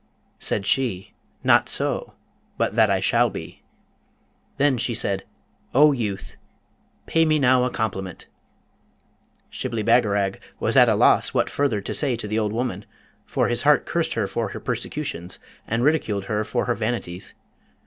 [0.39, 1.13] Said she,
[1.43, 2.15] 'Not so,
[2.57, 3.61] but that I shall be.'
[4.57, 5.25] Then she said,
[5.75, 6.37] 'O youth,
[7.05, 8.25] pay me now a compliment!'
[9.51, 12.85] Shibli Bagarag was at a loss what further to say to the old woman,
[13.27, 15.37] for his heart cursed her for her persecutions,
[15.67, 17.35] and ridiculed her for her vanities.